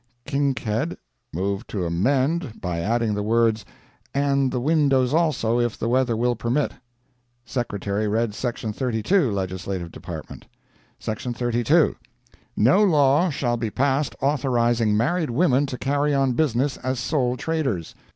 [0.25, 0.97] Kinkead
[1.31, 3.63] moved to amend by adding the words
[4.15, 6.71] "and the windows also, if the weather will permit."
[7.45, 10.47] Secretary read Section 32, Legislative Department:
[10.97, 11.97] "SECTION 32.
[12.57, 17.93] No law shall be passed authorizing married women to carry on business as sole traders."